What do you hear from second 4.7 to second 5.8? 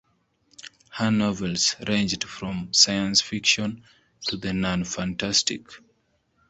fantastic.